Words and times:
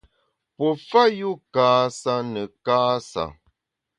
Pue 0.55 0.69
fa 0.87 1.03
yu 1.19 1.31
kâsa 1.53 2.15
ne 2.33 2.43
kâsa. 2.65 3.23